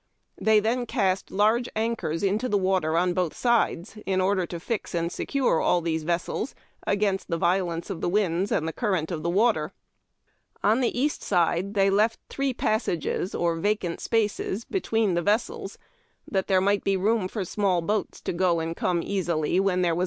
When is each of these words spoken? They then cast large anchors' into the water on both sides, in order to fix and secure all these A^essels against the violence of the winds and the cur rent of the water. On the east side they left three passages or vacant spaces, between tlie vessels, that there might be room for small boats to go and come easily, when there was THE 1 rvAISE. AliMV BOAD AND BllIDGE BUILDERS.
They 0.39 0.59
then 0.59 0.87
cast 0.87 1.29
large 1.29 1.69
anchors' 1.75 2.23
into 2.23 2.49
the 2.49 2.57
water 2.57 2.97
on 2.97 3.13
both 3.13 3.35
sides, 3.37 3.99
in 4.07 4.19
order 4.19 4.47
to 4.47 4.59
fix 4.59 4.95
and 4.95 5.11
secure 5.11 5.61
all 5.61 5.79
these 5.79 6.03
A^essels 6.05 6.55
against 6.87 7.27
the 7.27 7.37
violence 7.37 7.91
of 7.91 8.01
the 8.01 8.09
winds 8.09 8.51
and 8.51 8.67
the 8.67 8.73
cur 8.73 8.93
rent 8.93 9.11
of 9.11 9.21
the 9.21 9.29
water. 9.29 9.73
On 10.63 10.81
the 10.81 10.99
east 10.99 11.21
side 11.21 11.75
they 11.75 11.91
left 11.91 12.19
three 12.29 12.51
passages 12.51 13.35
or 13.35 13.57
vacant 13.57 13.99
spaces, 13.99 14.65
between 14.65 15.13
tlie 15.13 15.23
vessels, 15.23 15.77
that 16.27 16.47
there 16.47 16.61
might 16.61 16.83
be 16.83 16.97
room 16.97 17.27
for 17.27 17.45
small 17.45 17.79
boats 17.83 18.21
to 18.21 18.33
go 18.33 18.59
and 18.59 18.75
come 18.75 19.03
easily, 19.03 19.59
when 19.59 19.61
there 19.61 19.61
was 19.61 19.61
THE 19.61 19.61
1 19.61 19.61
rvAISE. 19.61 19.61
AliMV 19.61 19.63
BOAD 19.63 19.71
AND 19.71 19.83
BllIDGE 19.83 19.89
BUILDERS. 19.89 19.97